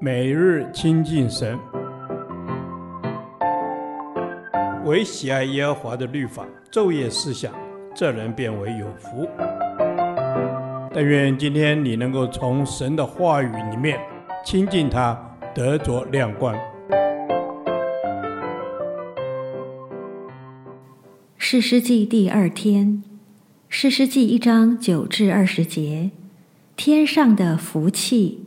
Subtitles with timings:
[0.00, 1.58] 每日亲近神，
[4.84, 7.52] 唯喜爱耶和华的律法，昼夜思想，
[7.94, 9.26] 这人便为有福。
[10.92, 13.98] 但愿今天你能够从神的话语里面
[14.44, 15.18] 亲近他，
[15.54, 16.54] 得着亮光。
[21.38, 23.02] 士师记第二天，
[23.68, 26.10] 士师记一章九至二十节，
[26.76, 28.40] 天上的福气。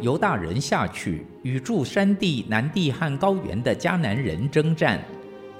[0.00, 5.02] 犹大人下去与住山地、南地和高原的迦南人征战。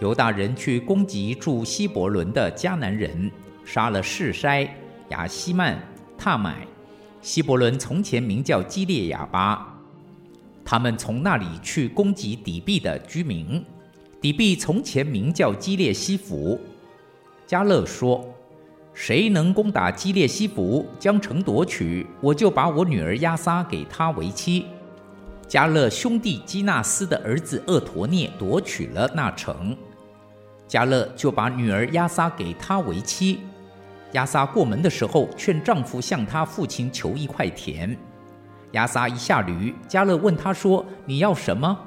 [0.00, 3.30] 犹大人去攻击住希伯伦的迦南人，
[3.64, 4.68] 杀了士筛、
[5.08, 5.82] 亚希曼、
[6.18, 6.66] 踏买。
[7.22, 9.74] 希伯伦从前名叫基列雅巴。
[10.64, 13.64] 他们从那里去攻击底壁的居民。
[14.20, 16.60] 底壁从前名叫基列西弗。
[17.46, 18.35] 加勒说。
[18.96, 24.64] 谁能攻打基列西弗，将城夺取，我就把我女儿亚撒给他为妻。
[25.46, 29.76] 迦勒兄弟基纳斯的儿子厄陀聂夺取了那城，
[30.66, 33.40] 迦勒就把女儿亚撒给他为妻。
[34.12, 37.94] 亚撒过门的时候，劝丈夫向他父亲求一块田。
[38.72, 41.78] 亚撒一下驴，迦勒问他说：“你要什么？”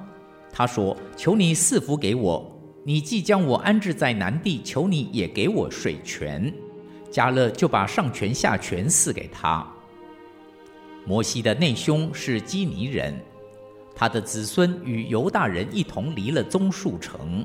[0.54, 2.56] 他说：“求你赐福给我。
[2.86, 6.54] 你既将我安置在南地，求你也给我水泉。”
[7.12, 9.66] 迦勒就把上权下权赐给他。
[11.06, 13.20] 摩西的内兄是基尼人，
[13.96, 17.44] 他的子孙与犹大人一同离了棕树城，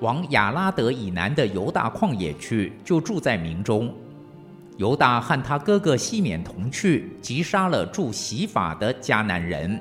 [0.00, 3.92] 往亚拉德以南的犹大旷野去，就住在民中。
[4.76, 9.78] 犹大和他哥哥西缅同去，击杀了住洗法的迦南人，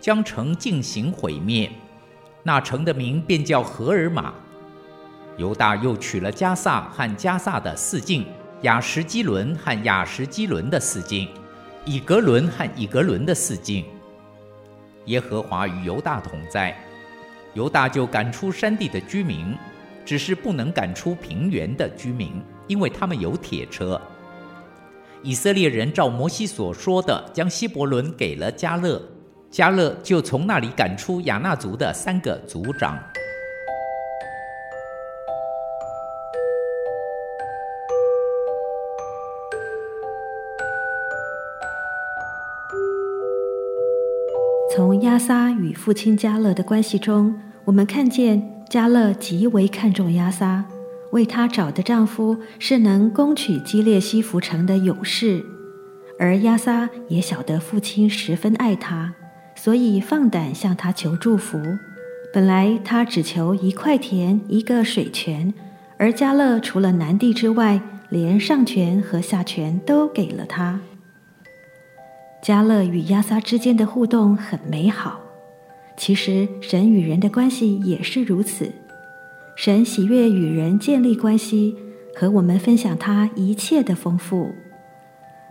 [0.00, 1.70] 将城进行毁灭。
[2.42, 4.34] 那城的名便叫何尔玛。
[5.38, 8.26] 犹大又取了迦萨和迦萨的四境。
[8.64, 11.28] 亚什基伦和亚什基伦的四境，
[11.84, 13.84] 以格伦和以格伦的四境。
[15.04, 16.74] 耶和华与犹大同在，
[17.52, 19.54] 犹大就赶出山地的居民，
[20.02, 24.00] 只是不能赶出平原的居民，因为他们有铁车。
[25.22, 28.98] 以色列人照摩西所说的，将希伯伦给了迦勒，
[29.50, 32.98] 迦勒就从那里赶出亚衲族的三个族长。
[44.74, 47.32] 从亚撒与父亲加勒的关系中，
[47.64, 50.64] 我们看见加勒极为看重亚撒，
[51.12, 55.44] 为他找的丈夫是能攻取基列西弗城的勇士，
[56.18, 59.14] 而亚撒也晓得父亲十分爱他，
[59.54, 61.56] 所以放胆向他求祝福。
[62.32, 65.54] 本来他只求一块田、一个水泉，
[65.98, 70.80] 而加勒除了南地之外，连上泉和下泉都给了他。
[72.44, 75.18] 迦勒与亚撒之间的互动很美好，
[75.96, 78.70] 其实神与人的关系也是如此。
[79.56, 81.74] 神喜悦与人建立关系，
[82.14, 84.54] 和我们分享他一切的丰富。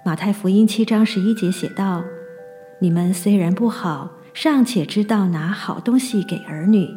[0.05, 2.03] 马太福音七章十一节写道
[2.79, 6.87] ：“你们虽然不好，尚且知道拿好东西给儿女，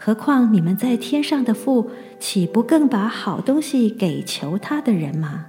[0.00, 1.88] 何况你们在天上的父，
[2.18, 5.46] 岂不更把好东西给求他的人吗？”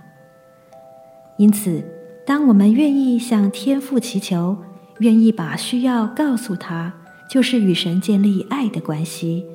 [1.40, 1.84] 因此，
[2.26, 4.58] 当我们愿意向天父祈求，
[5.00, 6.92] 愿意把需要告诉他，
[7.30, 9.46] 就是与神建立爱的关系，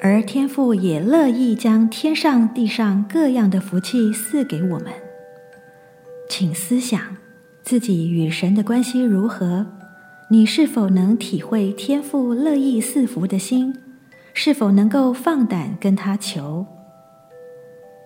[0.00, 4.92] 而天父也乐意将天上地上各样的福气赐给我们。
[6.28, 7.00] 请思想
[7.62, 9.66] 自己与神的关系如何？
[10.30, 13.74] 你是否能体会天父乐意赐福的心？
[14.32, 16.64] 是否能够放胆跟他求？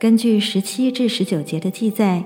[0.01, 2.25] 根据十七至十九节的记载。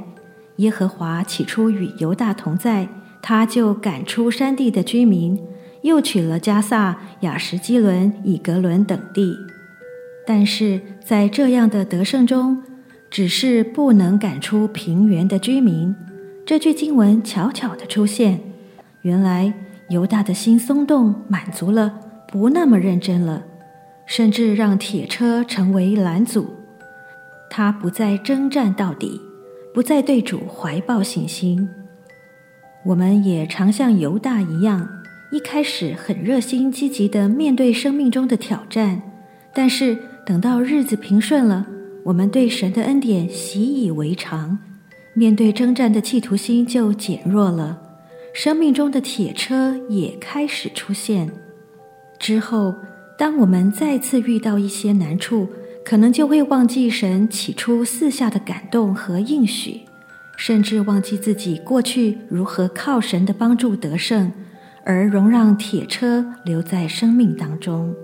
[0.60, 2.86] 耶和华起初与犹大同在，
[3.22, 5.38] 他就赶出山地的居民，
[5.82, 9.34] 又取了加萨、亚什基伦、以格伦等地。
[10.26, 12.62] 但是在这样的得胜中，
[13.10, 15.96] 只是不能赶出平原的居民。
[16.44, 18.40] 这句经文巧巧地出现，
[19.00, 19.54] 原来
[19.88, 21.94] 犹大的心松动，满足了，
[22.28, 23.44] 不那么认真了，
[24.04, 26.48] 甚至让铁车成为拦阻，
[27.48, 29.20] 他不再征战到底。
[29.72, 31.68] 不再对主怀抱信心，
[32.84, 34.88] 我们也常像犹大一样，
[35.30, 39.00] 一开始很热心积极地面对生命中的挑战，
[39.54, 39.96] 但是
[40.26, 41.66] 等到日子平顺了，
[42.04, 44.58] 我们对神的恩典习以为常，
[45.14, 47.80] 面对征战的企图心就减弱了，
[48.34, 51.30] 生命中的铁车也开始出现。
[52.18, 52.74] 之后，
[53.16, 55.48] 当我们再次遇到一些难处，
[55.84, 59.80] 可能就会忘记神起初赐下的感动和应许，
[60.36, 64.30] 甚至忘记自己过去如何靠神的帮助得胜，
[64.84, 67.94] 而容让铁车留在生命当中。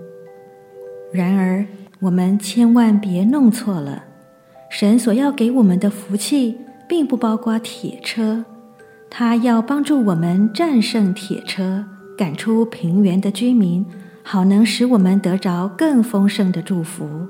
[1.13, 1.65] 然而，
[1.99, 4.03] 我们千万别弄错了，
[4.69, 6.57] 神所要给我们的福气，
[6.89, 8.43] 并不包括铁车，
[9.09, 11.85] 他要帮助我们战胜铁车，
[12.17, 13.85] 赶出平原的居民，
[14.21, 17.27] 好能使我们得着更丰盛的祝福。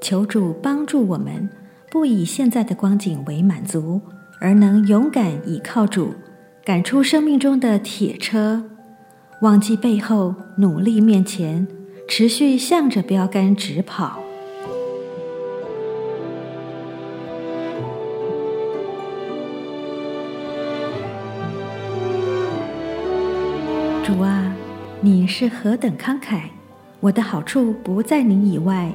[0.00, 1.48] 求主帮助我们，
[1.90, 4.00] 不以现在的光景为满足，
[4.40, 6.14] 而能勇敢倚靠主，
[6.64, 8.62] 赶出生命中的铁车，
[9.42, 11.66] 忘记背后，努力面前，
[12.08, 14.20] 持续向着标杆直跑。
[24.04, 24.54] 主啊，
[25.00, 26.42] 你是何等慷慨！
[27.00, 28.92] 我的好处不在你以外。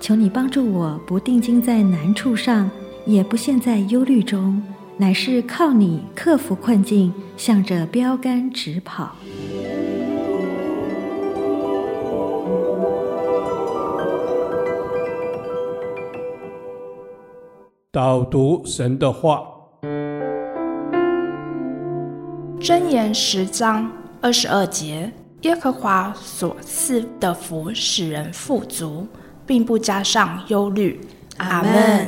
[0.00, 2.70] 求你帮助我，不定睛在难处上，
[3.04, 4.60] 也不陷在忧虑中，
[4.96, 9.14] 乃是靠你克服困境，向着标杆直跑。
[17.92, 19.42] 导读神的话，
[22.58, 23.90] 箴言十章
[24.22, 25.12] 二十二节：
[25.42, 29.06] 耶和华所赐的福使人富足。
[29.50, 31.00] 并不加上忧虑。
[31.38, 32.06] 阿门。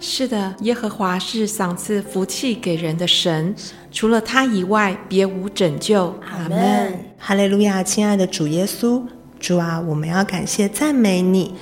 [0.00, 3.54] 是的，耶和华是赏赐福气给人的神，
[3.92, 6.06] 除了他以外，别无拯救。
[6.26, 6.98] 阿门。
[7.18, 9.02] 哈利路亚，亲爱的主耶稣，
[9.38, 11.52] 主啊，我们要感谢赞美你，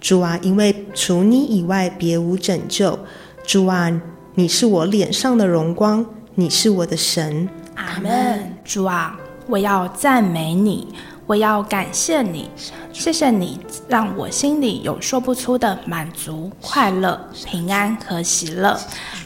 [0.00, 2.96] 主啊，因为除你以外，别无拯救。
[3.44, 3.90] 主啊，
[4.36, 6.06] 你是我脸上的荣光，
[6.36, 7.48] 你是我的神。
[7.74, 8.56] 阿门。
[8.64, 9.18] 主啊，
[9.48, 10.94] 我要赞美你。
[11.26, 12.48] 我要感谢你，
[12.92, 13.58] 谢谢你
[13.88, 18.78] 让我心里有说不出的满足、快乐、平安和喜乐。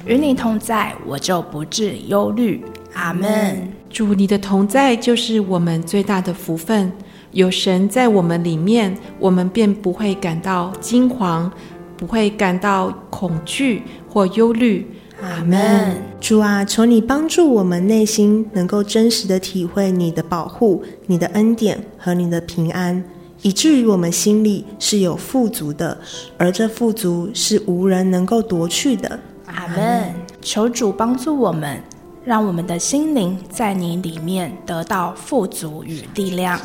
[0.07, 2.65] 与你同在，我就不致忧虑。
[2.95, 3.71] 阿门。
[3.91, 6.91] 主，你的同在就是我们最大的福分。
[7.33, 11.51] 有神在我们里面，我们便不会感到惊惶，
[11.99, 14.91] 不会感到恐惧或忧虑。
[15.23, 15.97] 阿门。
[16.21, 23.03] 主啊，求你帮助我们内心能够真实的体会你的保护、你的恩典和你的平安，
[23.43, 25.99] 以至于我们心里是有富足的，
[26.37, 29.19] 而这富足是无人能够夺去的。
[29.47, 30.15] 阿门。
[30.43, 31.83] 求主帮助我们，
[32.25, 36.59] 让我们的心灵在你里面得到富足与力量，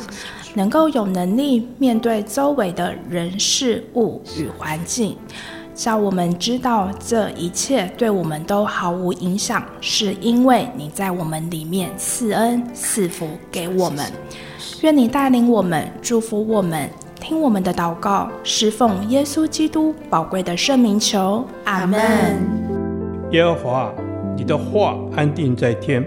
[0.54, 5.16] 能够有能力面对周围的人事物与环境。
[5.76, 14.06] 叫我们知道，这一切对我们都毫无影响，是因为你在我们里面赐恩赐福给我们。
[14.80, 16.88] 愿你带领我们，祝福我们，
[17.20, 22.00] 听我们的祷告，侍奉耶稣基督宝贵的圣名求，阿门。
[23.32, 23.92] 耶和华，
[24.34, 26.02] 你的话安定在天，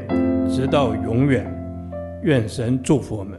[0.49, 1.45] 直到永远。
[2.23, 3.38] 愿神祝福我们。